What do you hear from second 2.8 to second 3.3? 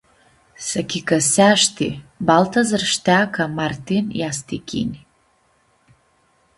shtea